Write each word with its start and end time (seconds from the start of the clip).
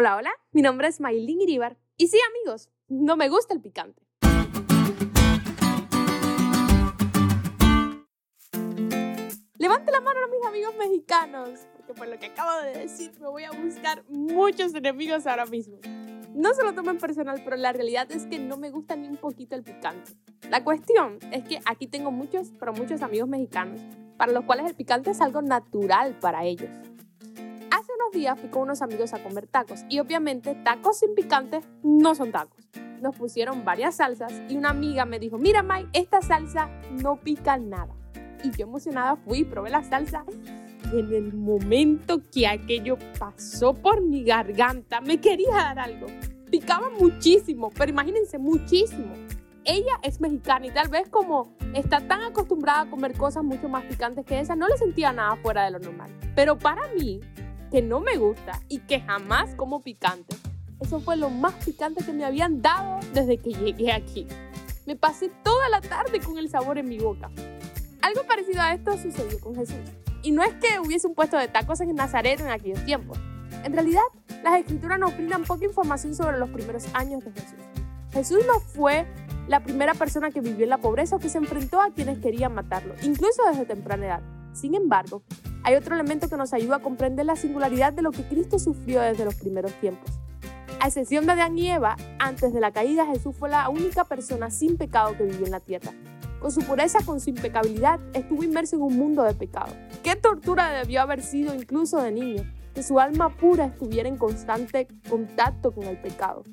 Hola, 0.00 0.14
hola, 0.14 0.30
mi 0.52 0.62
nombre 0.62 0.86
es 0.86 1.00
Maylin 1.00 1.40
Iribar 1.40 1.76
y 1.96 2.06
sí, 2.06 2.20
amigos, 2.30 2.70
no 2.86 3.16
me 3.16 3.28
gusta 3.28 3.52
el 3.52 3.60
picante. 3.60 4.00
Levante 9.56 9.90
la 9.90 10.00
mano 10.00 10.20
a 10.22 10.28
mis 10.28 10.46
amigos 10.46 10.76
mexicanos, 10.78 11.66
porque 11.72 11.94
por 11.94 12.06
lo 12.06 12.16
que 12.16 12.26
acabo 12.26 12.62
de 12.62 12.78
decir 12.78 13.10
me 13.18 13.26
voy 13.26 13.42
a 13.42 13.50
buscar 13.50 14.04
muchos 14.08 14.72
enemigos 14.72 15.26
ahora 15.26 15.46
mismo. 15.46 15.78
No 16.32 16.54
se 16.54 16.62
lo 16.62 16.74
tomen 16.74 16.98
personal, 16.98 17.42
pero 17.42 17.56
la 17.56 17.72
realidad 17.72 18.08
es 18.12 18.24
que 18.26 18.38
no 18.38 18.56
me 18.56 18.70
gusta 18.70 18.94
ni 18.94 19.08
un 19.08 19.16
poquito 19.16 19.56
el 19.56 19.64
picante. 19.64 20.12
La 20.48 20.62
cuestión 20.62 21.18
es 21.32 21.42
que 21.42 21.58
aquí 21.64 21.88
tengo 21.88 22.12
muchos, 22.12 22.52
pero 22.60 22.72
muchos 22.72 23.02
amigos 23.02 23.28
mexicanos, 23.28 23.80
para 24.16 24.30
los 24.30 24.44
cuales 24.44 24.66
el 24.66 24.76
picante 24.76 25.10
es 25.10 25.20
algo 25.20 25.42
natural 25.42 26.16
para 26.20 26.44
ellos. 26.44 26.70
Unos 28.08 28.20
días 28.20 28.40
fui 28.40 28.48
con 28.48 28.62
unos 28.62 28.80
amigos 28.80 29.12
a 29.12 29.22
comer 29.22 29.46
tacos 29.48 29.84
y 29.90 29.98
obviamente 29.98 30.54
tacos 30.64 31.00
sin 31.00 31.14
picante 31.14 31.60
no 31.82 32.14
son 32.14 32.32
tacos. 32.32 32.66
Nos 33.02 33.14
pusieron 33.14 33.66
varias 33.66 33.96
salsas 33.96 34.32
y 34.48 34.56
una 34.56 34.70
amiga 34.70 35.04
me 35.04 35.18
dijo, 35.18 35.36
mira 35.36 35.62
Mai, 35.62 35.86
esta 35.92 36.22
salsa 36.22 36.70
no 37.02 37.20
pica 37.20 37.58
nada. 37.58 37.94
Y 38.42 38.50
yo 38.52 38.64
emocionada 38.64 39.16
fui 39.16 39.40
y 39.40 39.44
probé 39.44 39.68
la 39.68 39.84
salsa 39.84 40.24
y 40.90 41.00
en 41.00 41.12
el 41.12 41.34
momento 41.34 42.22
que 42.32 42.46
aquello 42.46 42.96
pasó 43.18 43.74
por 43.74 44.00
mi 44.00 44.24
garganta 44.24 45.02
me 45.02 45.20
quería 45.20 45.52
dar 45.52 45.78
algo. 45.78 46.06
Picaba 46.50 46.88
muchísimo, 46.88 47.70
pero 47.76 47.90
imagínense, 47.90 48.38
muchísimo. 48.38 49.12
Ella 49.64 50.00
es 50.02 50.18
mexicana 50.18 50.66
y 50.66 50.70
tal 50.70 50.88
vez 50.88 51.10
como 51.10 51.52
está 51.74 52.00
tan 52.00 52.22
acostumbrada 52.22 52.82
a 52.82 52.90
comer 52.90 53.12
cosas 53.18 53.44
mucho 53.44 53.68
más 53.68 53.84
picantes 53.84 54.24
que 54.24 54.40
esa, 54.40 54.56
no 54.56 54.66
le 54.66 54.78
sentía 54.78 55.12
nada 55.12 55.36
fuera 55.36 55.64
de 55.64 55.72
lo 55.72 55.78
normal. 55.78 56.10
Pero 56.34 56.58
para 56.58 56.80
mí, 56.94 57.20
que 57.70 57.82
no 57.82 58.00
me 58.00 58.16
gusta 58.16 58.60
y 58.68 58.80
que 58.80 59.00
jamás 59.00 59.54
como 59.54 59.82
picante. 59.82 60.36
Eso 60.80 61.00
fue 61.00 61.16
lo 61.16 61.30
más 61.30 61.54
picante 61.64 62.04
que 62.04 62.12
me 62.12 62.24
habían 62.24 62.62
dado 62.62 63.00
desde 63.12 63.38
que 63.38 63.52
llegué 63.52 63.92
aquí. 63.92 64.26
Me 64.86 64.96
pasé 64.96 65.30
toda 65.42 65.68
la 65.68 65.80
tarde 65.80 66.20
con 66.20 66.38
el 66.38 66.48
sabor 66.48 66.78
en 66.78 66.88
mi 66.88 66.98
boca. 66.98 67.30
Algo 68.00 68.22
parecido 68.26 68.62
a 68.62 68.72
esto 68.72 68.96
sucedió 68.96 69.38
con 69.40 69.54
Jesús. 69.54 69.76
Y 70.22 70.30
no 70.30 70.42
es 70.42 70.54
que 70.54 70.80
hubiese 70.80 71.06
un 71.06 71.14
puesto 71.14 71.36
de 71.36 71.48
tacos 71.48 71.80
en 71.80 71.94
Nazaret 71.94 72.40
en 72.40 72.48
aquellos 72.48 72.84
tiempos. 72.84 73.18
En 73.64 73.72
realidad, 73.72 74.02
las 74.42 74.58
escrituras 74.58 74.98
nos 74.98 75.16
brindan 75.16 75.44
poca 75.44 75.64
información 75.64 76.14
sobre 76.14 76.38
los 76.38 76.48
primeros 76.50 76.86
años 76.94 77.24
de 77.24 77.32
Jesús. 77.32 77.58
Jesús 78.12 78.38
no 78.46 78.60
fue 78.60 79.06
la 79.48 79.62
primera 79.62 79.94
persona 79.94 80.30
que 80.30 80.40
vivió 80.40 80.64
en 80.64 80.70
la 80.70 80.78
pobreza 80.78 81.16
o 81.16 81.18
que 81.18 81.28
se 81.28 81.38
enfrentó 81.38 81.80
a 81.80 81.90
quienes 81.90 82.18
querían 82.18 82.54
matarlo, 82.54 82.94
incluso 83.02 83.42
desde 83.50 83.66
temprana 83.66 84.06
edad. 84.06 84.22
Sin 84.52 84.74
embargo, 84.74 85.22
hay 85.64 85.74
otro 85.74 85.94
elemento 85.94 86.28
que 86.28 86.36
nos 86.36 86.52
ayuda 86.52 86.76
a 86.76 86.82
comprender 86.82 87.26
la 87.26 87.36
singularidad 87.36 87.92
de 87.92 88.02
lo 88.02 88.10
que 88.10 88.22
Cristo 88.22 88.58
sufrió 88.58 89.00
desde 89.00 89.24
los 89.24 89.34
primeros 89.34 89.72
tiempos. 89.80 90.10
A 90.80 90.86
excepción 90.86 91.26
de 91.26 91.32
Adán 91.32 91.58
y 91.58 91.70
Eva, 91.70 91.96
antes 92.18 92.52
de 92.52 92.60
la 92.60 92.70
caída 92.70 93.04
Jesús 93.06 93.34
fue 93.36 93.48
la 93.48 93.68
única 93.68 94.04
persona 94.04 94.50
sin 94.50 94.76
pecado 94.76 95.16
que 95.16 95.24
vivió 95.24 95.46
en 95.46 95.52
la 95.52 95.60
tierra. 95.60 95.92
Con 96.40 96.52
su 96.52 96.60
pureza, 96.60 97.00
con 97.04 97.18
su 97.18 97.30
impecabilidad, 97.30 97.98
estuvo 98.14 98.44
inmerso 98.44 98.76
en 98.76 98.82
un 98.82 98.96
mundo 98.96 99.24
de 99.24 99.34
pecado. 99.34 99.74
¿Qué 100.04 100.14
tortura 100.14 100.70
debió 100.70 101.00
haber 101.02 101.20
sido 101.20 101.52
incluso 101.52 102.00
de 102.00 102.12
niño? 102.12 102.44
Que 102.74 102.84
su 102.84 103.00
alma 103.00 103.28
pura 103.36 103.66
estuviera 103.66 104.08
en 104.08 104.16
constante 104.16 104.86
contacto 105.10 105.72
con 105.72 105.84
el 105.84 106.00
pecado. 106.00 106.44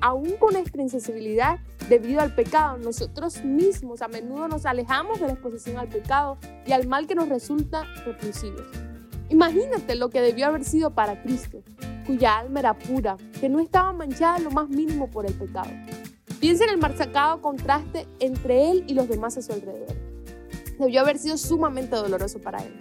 Aún 0.00 0.36
con 0.38 0.52
nuestra 0.52 0.80
insensibilidad 0.80 1.58
debido 1.88 2.20
al 2.20 2.34
pecado, 2.34 2.78
nosotros 2.78 3.42
mismos 3.44 4.02
a 4.02 4.08
menudo 4.08 4.46
nos 4.46 4.64
alejamos 4.64 5.20
de 5.20 5.26
la 5.26 5.32
exposición 5.32 5.76
al 5.78 5.88
pecado 5.88 6.38
y 6.66 6.72
al 6.72 6.86
mal 6.86 7.06
que 7.06 7.14
nos 7.14 7.28
resulta 7.28 7.84
repulsivos. 8.04 8.62
Imagínate 9.28 9.96
lo 9.96 10.08
que 10.08 10.20
debió 10.20 10.46
haber 10.46 10.64
sido 10.64 10.94
para 10.94 11.22
Cristo, 11.22 11.62
cuya 12.06 12.38
alma 12.38 12.60
era 12.60 12.78
pura, 12.78 13.16
que 13.40 13.48
no 13.48 13.60
estaba 13.60 13.92
manchada 13.92 14.38
lo 14.38 14.50
más 14.50 14.68
mínimo 14.68 15.10
por 15.10 15.26
el 15.26 15.34
pecado. 15.34 15.70
Piensa 16.40 16.64
en 16.64 16.70
el 16.70 16.78
marcado 16.78 17.42
contraste 17.42 18.06
entre 18.20 18.70
él 18.70 18.84
y 18.86 18.94
los 18.94 19.08
demás 19.08 19.36
a 19.36 19.42
su 19.42 19.52
alrededor. 19.52 19.96
Debió 20.78 21.00
haber 21.00 21.18
sido 21.18 21.36
sumamente 21.36 21.96
doloroso 21.96 22.38
para 22.38 22.58
él. 22.58 22.72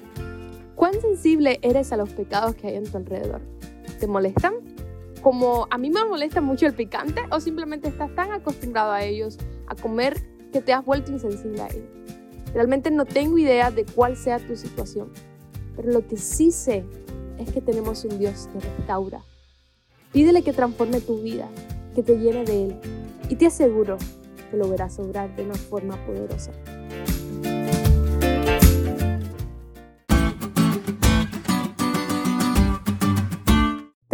¿Cuán 0.75 0.94
sensible 1.02 1.58
eres 1.64 1.91
a 1.91 1.97
los 1.97 2.09
pecados 2.09 2.56
que 2.56 2.68
hay 2.68 2.75
en 2.75 2.84
tu 2.84 2.97
alrededor? 2.97 3.41
¿Te 4.00 4.06
molestan? 4.06 4.53
Como 5.28 5.68
a 5.70 5.78
mí 5.78 5.90
me 5.90 6.06
molesta 6.06 6.40
mucho 6.40 6.68
el 6.68 6.74
picante 6.74 7.22
o 7.32 7.42
simplemente 7.42 7.90
estás 7.90 8.16
tan 8.16 8.32
acostumbrado 8.32 8.94
a 8.94 9.04
ellos, 9.04 9.38
a 9.68 9.76
comer, 9.76 10.26
que 10.54 10.62
te 10.62 10.72
has 10.72 10.86
vuelto 10.86 11.12
insensible 11.12 11.62
a 11.64 11.68
ellos. 11.68 11.90
Realmente 12.54 12.92
no 12.92 13.04
tengo 13.04 13.38
idea 13.38 13.70
de 13.70 13.84
cuál 13.84 14.16
sea 14.16 14.40
tu 14.40 14.56
situación, 14.56 15.12
pero 15.76 15.92
lo 15.92 16.08
que 16.08 16.16
sí 16.16 16.54
sé 16.54 16.86
es 17.38 17.52
que 17.52 17.60
tenemos 17.60 18.06
un 18.06 18.20
Dios 18.20 18.48
que 18.54 18.62
restaura. 18.62 19.22
Pídele 20.14 20.44
que 20.44 20.54
transforme 20.54 21.02
tu 21.02 21.22
vida, 21.22 21.50
que 21.94 22.04
te 22.04 22.18
llene 22.18 22.46
de 22.46 22.64
Él 22.64 22.80
y 23.28 23.36
te 23.36 23.48
aseguro 23.48 23.98
que 24.50 24.56
lo 24.56 24.70
verás 24.70 24.98
obrar 24.98 25.36
de 25.36 25.44
una 25.44 25.56
forma 25.56 25.98
poderosa. 26.06 26.54